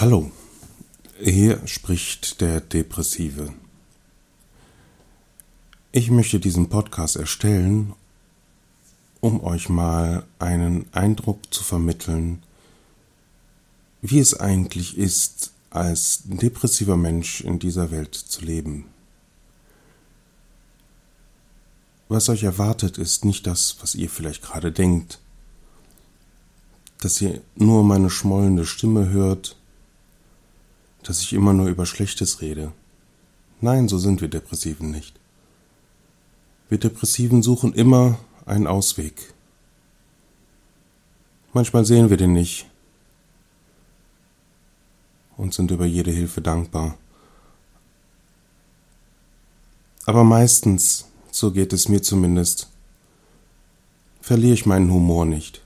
[0.00, 0.30] Hallo,
[1.20, 3.52] hier spricht der Depressive.
[5.90, 7.94] Ich möchte diesen Podcast erstellen,
[9.18, 12.44] um euch mal einen Eindruck zu vermitteln,
[14.00, 18.84] wie es eigentlich ist, als depressiver Mensch in dieser Welt zu leben.
[22.08, 25.18] Was euch erwartet, ist nicht das, was ihr vielleicht gerade denkt,
[27.00, 29.57] dass ihr nur meine schmollende Stimme hört,
[31.02, 32.72] dass ich immer nur über Schlechtes rede.
[33.60, 35.18] Nein, so sind wir Depressiven nicht.
[36.68, 39.34] Wir Depressiven suchen immer einen Ausweg.
[41.52, 42.66] Manchmal sehen wir den nicht
[45.36, 46.98] und sind über jede Hilfe dankbar.
[50.04, 52.68] Aber meistens so geht es mir zumindest,
[54.20, 55.62] verliere ich meinen Humor nicht.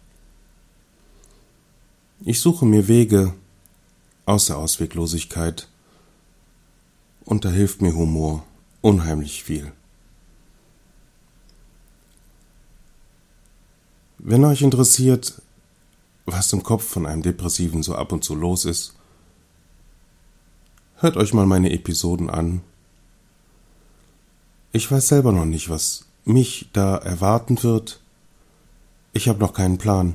[2.24, 3.34] Ich suche mir Wege
[4.26, 5.68] aus der Ausweglosigkeit
[7.24, 8.44] und da hilft mir Humor
[8.80, 9.72] unheimlich viel.
[14.18, 15.42] Wenn euch interessiert,
[16.26, 18.94] was im Kopf von einem Depressiven so ab und zu los ist,
[20.96, 22.62] hört euch mal meine Episoden an
[24.74, 28.00] ich weiß selber noch nicht, was mich da erwarten wird.
[29.12, 30.14] Ich habe noch keinen Plan.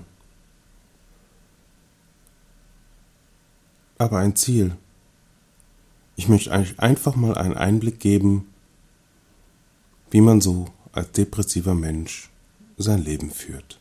[3.98, 4.76] Aber ein Ziel.
[6.16, 8.48] Ich möchte eigentlich einfach mal einen Einblick geben,
[10.09, 12.30] wie man so als depressiver Mensch
[12.78, 13.80] sein Leben führt.